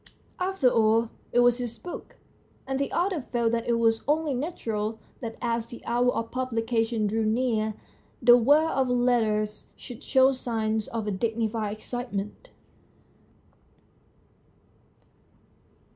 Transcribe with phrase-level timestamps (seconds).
[0.39, 2.15] After all it was his book,
[2.65, 7.05] and the author felt that it was only natural that as the hour of publication
[7.05, 7.75] drew near
[8.19, 12.49] the world of letters should show signs of a dignified excitement.